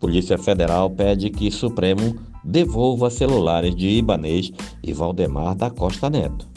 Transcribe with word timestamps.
Polícia 0.00 0.38
Federal 0.38 0.88
pede 0.88 1.28
que 1.28 1.50
Supremo 1.50 2.16
devolva 2.42 3.10
celulares 3.10 3.76
de 3.76 3.86
Ibanês 3.86 4.50
e 4.82 4.94
Valdemar 4.94 5.54
da 5.54 5.70
Costa 5.70 6.08
Neto. 6.08 6.48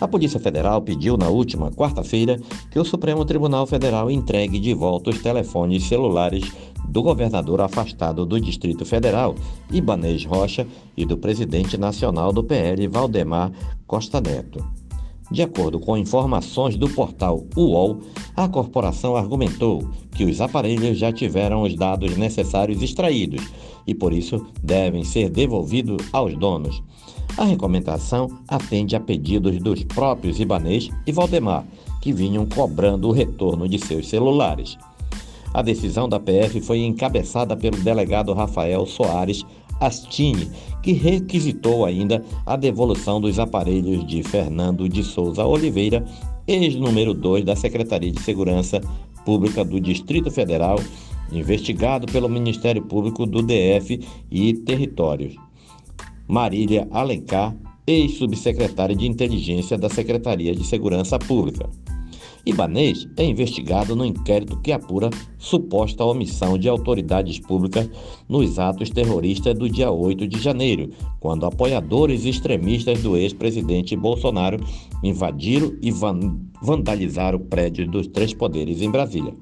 A 0.00 0.06
Polícia 0.06 0.38
Federal 0.38 0.80
pediu 0.80 1.16
na 1.16 1.28
última 1.28 1.70
quarta-feira 1.72 2.40
que 2.70 2.78
o 2.78 2.84
Supremo 2.84 3.24
Tribunal 3.24 3.66
Federal 3.66 4.08
entregue 4.08 4.60
de 4.60 4.72
volta 4.72 5.10
os 5.10 5.20
telefones 5.20 5.82
celulares 5.82 6.50
do 6.88 7.02
governador 7.02 7.60
afastado 7.60 8.24
do 8.24 8.40
Distrito 8.40 8.86
Federal, 8.86 9.34
Ibanês 9.70 10.24
Rocha, 10.24 10.66
e 10.96 11.04
do 11.04 11.18
presidente 11.18 11.76
nacional 11.76 12.32
do 12.32 12.42
PL, 12.44 12.86
Valdemar 12.86 13.52
Costa 13.86 14.20
Neto. 14.20 14.79
De 15.30 15.42
acordo 15.42 15.78
com 15.78 15.96
informações 15.96 16.76
do 16.76 16.88
portal 16.88 17.44
UOL, 17.56 18.00
a 18.36 18.48
corporação 18.48 19.14
argumentou 19.16 19.88
que 20.10 20.24
os 20.24 20.40
aparelhos 20.40 20.98
já 20.98 21.12
tiveram 21.12 21.62
os 21.62 21.76
dados 21.76 22.16
necessários 22.16 22.82
extraídos 22.82 23.46
e, 23.86 23.94
por 23.94 24.12
isso, 24.12 24.44
devem 24.60 25.04
ser 25.04 25.30
devolvidos 25.30 26.04
aos 26.12 26.36
donos. 26.36 26.82
A 27.38 27.44
recomendação 27.44 28.28
atende 28.48 28.96
a 28.96 29.00
pedidos 29.00 29.58
dos 29.58 29.84
próprios 29.84 30.40
Ibanês 30.40 30.90
e 31.06 31.12
Valdemar, 31.12 31.64
que 32.00 32.12
vinham 32.12 32.44
cobrando 32.44 33.08
o 33.08 33.12
retorno 33.12 33.68
de 33.68 33.78
seus 33.78 34.08
celulares. 34.08 34.76
A 35.54 35.62
decisão 35.62 36.08
da 36.08 36.18
PF 36.18 36.60
foi 36.60 36.80
encabeçada 36.80 37.56
pelo 37.56 37.78
delegado 37.78 38.32
Rafael 38.32 38.84
Soares 38.84 39.44
Astini, 39.80 40.50
que 40.82 40.92
requisitou 40.92 41.84
ainda 41.86 42.22
a 42.44 42.54
devolução 42.54 43.20
dos 43.20 43.38
aparelhos 43.38 44.06
de 44.06 44.22
Fernando 44.22 44.88
de 44.88 45.02
Souza 45.02 45.44
Oliveira, 45.44 46.04
ex-número 46.46 47.14
2 47.14 47.44
da 47.44 47.56
Secretaria 47.56 48.12
de 48.12 48.20
Segurança 48.20 48.80
Pública 49.24 49.64
do 49.64 49.80
Distrito 49.80 50.30
Federal, 50.30 50.78
investigado 51.32 52.06
pelo 52.06 52.28
Ministério 52.28 52.82
Público 52.82 53.24
do 53.24 53.42
DF 53.42 54.00
e 54.30 54.54
Territórios. 54.54 55.34
Marília 56.28 56.86
Alencar, 56.90 57.56
ex-subsecretária 57.86 58.94
de 58.94 59.06
Inteligência 59.06 59.76
da 59.76 59.88
Secretaria 59.88 60.54
de 60.54 60.64
Segurança 60.64 61.18
Pública. 61.18 61.68
Ibanês 62.44 63.06
é 63.16 63.24
investigado 63.24 63.94
no 63.94 64.04
inquérito 64.04 64.58
que 64.60 64.72
apura 64.72 65.10
suposta 65.38 66.04
omissão 66.04 66.56
de 66.56 66.68
autoridades 66.68 67.38
públicas 67.38 67.88
nos 68.28 68.58
atos 68.58 68.90
terroristas 68.90 69.54
do 69.54 69.68
dia 69.68 69.90
8 69.90 70.26
de 70.26 70.40
janeiro, 70.40 70.90
quando 71.18 71.46
apoiadores 71.46 72.24
extremistas 72.24 73.02
do 73.02 73.16
ex-presidente 73.16 73.94
Bolsonaro 73.94 74.58
invadiram 75.02 75.74
e 75.82 75.90
vandalizaram 76.62 77.38
prédios 77.38 77.88
dos 77.88 78.06
três 78.06 78.32
poderes 78.32 78.80
em 78.80 78.90
Brasília. 78.90 79.34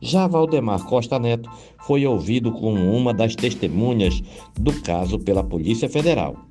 Já 0.00 0.26
Valdemar 0.26 0.84
Costa 0.86 1.18
Neto 1.18 1.50
foi 1.86 2.06
ouvido 2.06 2.52
como 2.52 2.96
uma 2.96 3.12
das 3.12 3.34
testemunhas 3.36 4.22
do 4.58 4.72
caso 4.80 5.18
pela 5.18 5.44
Polícia 5.44 5.90
Federal. 5.90 6.49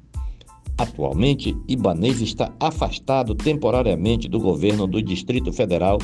Atualmente, 0.79 1.57
Ibanês 1.67 2.21
está 2.21 2.53
afastado 2.57 3.35
temporariamente 3.35 4.29
do 4.29 4.39
governo 4.39 4.87
do 4.87 5.01
Distrito 5.01 5.51
Federal, 5.51 5.99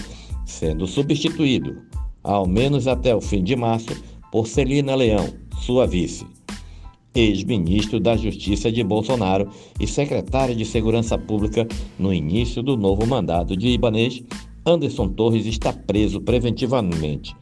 sendo 0.46 0.86
substituído, 0.86 1.78
ao 2.22 2.46
menos 2.46 2.86
até 2.86 3.16
o 3.16 3.22
fim 3.22 3.42
de 3.42 3.56
março, 3.56 3.96
por 4.30 4.48
Celina 4.48 4.94
Leão, 4.94 5.30
sua 5.62 5.88
vice. 5.88 6.28
Ex-ministro 7.16 8.02
da 8.02 8.18
Justiça 8.18 8.70
de 8.70 8.84
Bolsonaro 8.84 9.50
e 9.80 9.88
secretário 9.88 10.54
de 10.54 10.66
Segurança 10.66 11.18
Pública 11.18 11.66
no 11.98 12.14
início 12.14 12.62
do 12.62 12.76
novo 12.76 13.08
mandato 13.08 13.56
de 13.56 13.70
Ibanês, 13.70 14.22
Anderson 14.66 15.08
Torres 15.08 15.46
está 15.46 15.72
preso 15.72 16.20
preventivamente. 16.20 17.34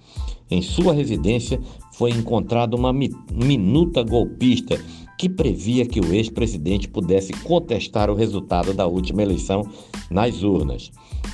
Em 0.51 0.61
sua 0.61 0.93
residência 0.93 1.59
foi 1.93 2.11
encontrada 2.11 2.75
uma 2.75 2.93
minuta 2.93 4.03
golpista 4.03 4.79
que 5.23 5.29
previa 5.29 5.85
que 5.85 6.01
o 6.01 6.13
ex-presidente 6.13 6.89
pudesse 6.89 7.31
contestar 7.31 8.09
o 8.09 8.13
resultado 8.13 8.73
da 8.73 8.85
última 8.85 9.23
eleição 9.23 9.65
nas 10.09 10.43
urnas. 10.43 10.91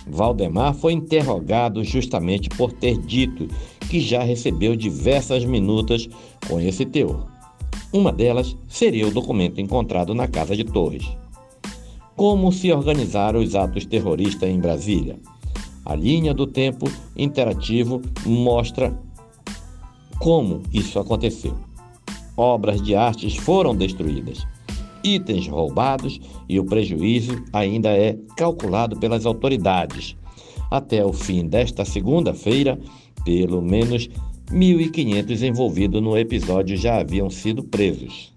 Valdemar 0.07 0.75
foi 0.75 0.93
interrogado 0.93 1.83
justamente 1.83 2.49
por 2.49 2.71
ter 2.71 2.99
dito 2.99 3.47
que 3.89 3.99
já 3.99 4.21
recebeu 4.21 4.75
diversas 4.75 5.43
minutas 5.43 6.07
com 6.47 6.59
esse 6.59 6.85
teor. 6.85 7.25
Uma 7.91 8.13
delas 8.13 8.55
seria 8.67 9.07
o 9.07 9.11
documento 9.11 9.59
encontrado 9.59 10.13
na 10.13 10.27
casa 10.27 10.55
de 10.55 10.65
Torres. 10.65 11.09
Como 12.15 12.51
se 12.51 12.71
organizaram 12.71 13.39
os 13.39 13.55
atos 13.55 13.87
terroristas 13.87 14.51
em 14.51 14.59
Brasília? 14.59 15.17
A 15.83 15.95
linha 15.95 16.31
do 16.31 16.45
tempo 16.45 16.85
interativo 17.17 18.03
mostra 18.23 18.95
como 20.19 20.61
isso 20.71 20.99
aconteceu 20.99 21.68
obras 22.39 22.81
de 22.81 22.95
artes 22.95 23.35
foram 23.35 23.75
destruídas, 23.75 24.47
itens 25.03 25.47
roubados 25.47 26.19
e 26.47 26.59
o 26.59 26.65
prejuízo 26.65 27.43
ainda 27.51 27.89
é 27.89 28.17
calculado 28.37 28.97
pelas 28.97 29.25
autoridades. 29.25 30.15
Até 30.71 31.05
o 31.05 31.11
fim 31.11 31.47
desta 31.47 31.83
segunda-feira, 31.83 32.79
pelo 33.25 33.61
menos 33.61 34.09
1.500 34.51 35.41
envolvidos 35.43 36.01
no 36.01 36.17
episódio 36.17 36.77
já 36.77 36.99
haviam 36.99 37.29
sido 37.29 37.63
presos. 37.63 38.33